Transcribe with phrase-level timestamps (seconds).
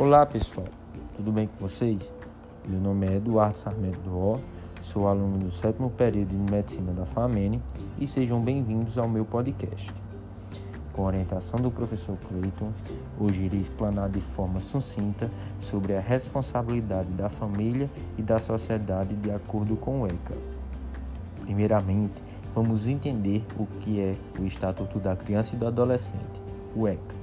[0.00, 0.66] Olá pessoal,
[1.14, 2.10] tudo bem com vocês?
[2.66, 4.40] Meu nome é Eduardo Sarmento do
[4.82, 7.60] sou aluno do sétimo período de Medicina da FAMENE
[7.98, 9.92] e sejam bem-vindos ao meu podcast.
[10.94, 12.72] Com a orientação do professor Clayton,
[13.20, 19.30] hoje irei explanar de forma sucinta sobre a responsabilidade da família e da sociedade de
[19.30, 20.34] acordo com o ECA.
[21.42, 22.22] Primeiramente,
[22.54, 26.40] vamos entender o que é o Estatuto da Criança e do Adolescente,
[26.74, 27.19] o ECA.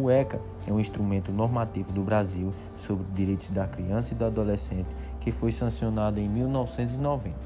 [0.00, 4.88] O ECA é um instrumento normativo do Brasil sobre direitos da criança e do adolescente
[5.20, 7.36] que foi sancionado em 1990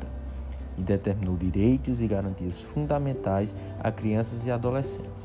[0.78, 5.24] e determinou direitos e garantias fundamentais a crianças e adolescentes.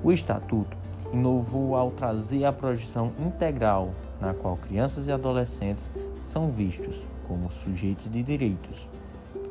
[0.00, 0.76] O Estatuto
[1.12, 5.90] inovou ao trazer a projeção integral na qual crianças e adolescentes
[6.22, 6.94] são vistos
[7.26, 8.86] como sujeitos de direitos.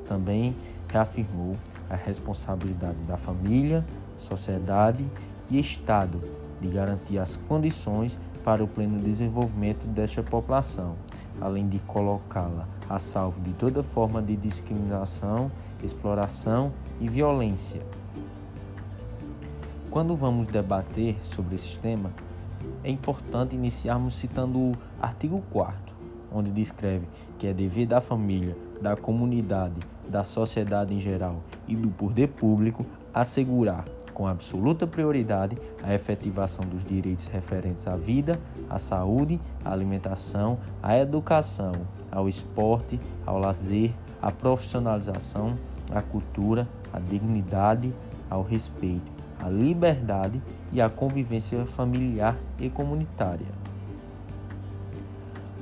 [0.08, 0.56] Também
[0.88, 1.58] reafirmou
[1.90, 3.84] a responsabilidade da família,
[4.18, 5.06] sociedade
[5.50, 6.22] e Estado
[6.60, 10.96] de garantir as condições para o pleno desenvolvimento desta população,
[11.40, 15.52] além de colocá-la a salvo de toda forma de discriminação,
[15.84, 17.82] exploração e violência.
[19.90, 22.12] Quando vamos debater sobre esse tema,
[22.84, 25.88] é importante iniciarmos citando o artigo 4
[26.32, 27.08] onde descreve
[27.38, 32.86] que é dever da família, da comunidade, da sociedade em geral e do poder público
[33.14, 33.86] assegurar
[34.18, 40.98] com absoluta prioridade a efetivação dos direitos referentes à vida, à saúde, à alimentação, à
[40.98, 41.74] educação,
[42.12, 45.56] ao esporte, ao lazer, à profissionalização,
[45.92, 47.94] à cultura, à dignidade,
[48.28, 50.42] ao respeito, à liberdade
[50.74, 53.46] e à convivência familiar e comunitária.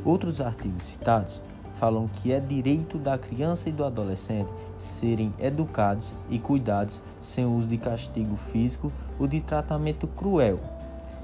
[0.05, 1.41] Outros artigos citados
[1.79, 7.67] falam que é direito da criança e do adolescente serem educados e cuidados sem uso
[7.67, 10.59] de castigo físico ou de tratamento cruel.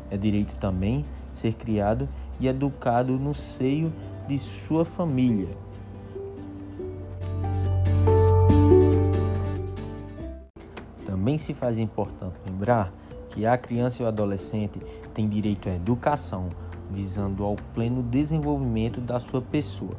[0.09, 2.07] É direito também ser criado
[2.39, 3.91] e educado no seio
[4.27, 5.49] de sua família.
[11.05, 12.91] Também se faz importante lembrar
[13.29, 14.79] que a criança e o adolescente
[15.13, 16.49] têm direito à educação,
[16.89, 19.95] visando ao pleno desenvolvimento da sua pessoa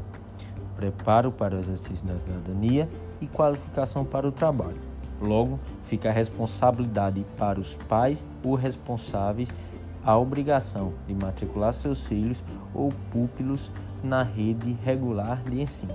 [0.82, 2.88] preparo para o exercício da cidadania
[3.20, 4.80] e qualificação para o trabalho.
[5.20, 9.48] Logo, fica a responsabilidade para os pais ou responsáveis
[10.04, 12.42] a obrigação de matricular seus filhos
[12.74, 13.70] ou pupilos
[14.02, 15.94] na rede regular de ensino.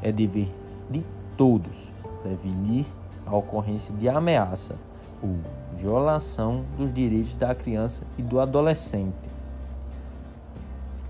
[0.00, 0.54] É dever
[0.88, 1.04] de
[1.36, 1.76] todos
[2.22, 2.86] prevenir
[3.26, 4.76] a ocorrência de ameaça
[5.20, 5.36] ou
[5.76, 9.16] violação dos direitos da criança e do adolescente.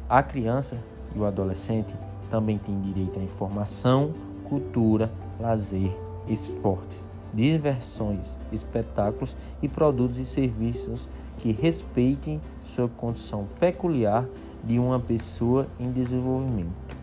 [0.08, 0.78] A criança
[1.14, 1.94] e o adolescente
[2.30, 4.12] também tem direito à informação,
[4.44, 5.94] cultura, lazer,
[6.26, 6.98] esportes,
[7.32, 14.26] diversões, espetáculos e produtos e serviços que respeitem sua condição peculiar
[14.64, 16.96] de uma pessoa em desenvolvimento.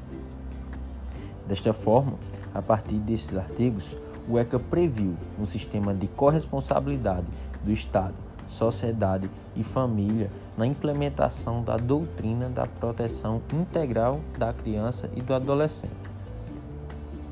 [1.48, 2.14] Desta forma,
[2.54, 3.98] a partir desses artigos,
[4.28, 7.28] o ECA previu um sistema de corresponsabilidade
[7.64, 15.22] do Estado sociedade e família na implementação da doutrina da proteção integral da criança e
[15.22, 15.94] do adolescente.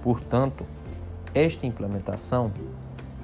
[0.02, 0.66] Portanto,
[1.34, 2.52] esta implementação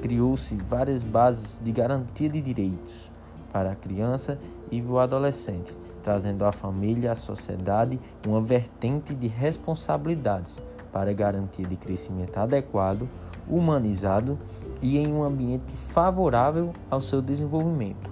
[0.02, 3.10] criou-se várias bases de garantia de direitos
[3.52, 4.40] para a criança
[4.72, 10.62] e o adolescente, trazendo à família e à sociedade uma vertente de responsabilidades
[10.92, 13.08] para garantia de crescimento adequado,
[13.50, 14.38] humanizado
[14.82, 18.10] e em um ambiente favorável ao seu desenvolvimento.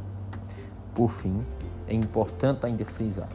[0.94, 1.42] Por fim,
[1.88, 3.30] é importante ainda frisar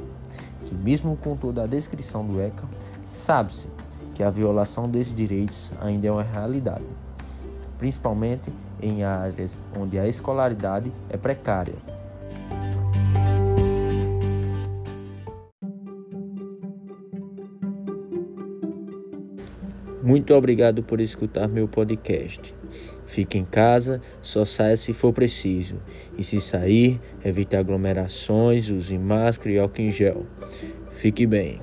[0.64, 2.64] que, mesmo com toda a descrição do ECA,
[3.06, 3.68] sabe-se
[4.14, 6.84] que a violação desses direitos ainda é uma realidade,
[7.78, 11.74] principalmente em áreas onde a escolaridade é precária.
[20.12, 22.55] Muito obrigado por escutar meu podcast.
[23.06, 25.81] Fique em casa, só saia se for preciso.
[26.19, 30.26] E se sair, evite aglomerações, use máscara e álcool em gel.
[30.91, 31.62] Fique bem.